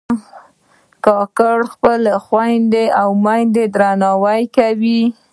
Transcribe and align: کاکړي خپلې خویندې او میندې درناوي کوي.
کاکړي 1.05 1.65
خپلې 1.73 2.13
خویندې 2.25 2.85
او 3.01 3.09
میندې 3.25 3.65
درناوي 3.75 4.43
کوي. 4.57 5.01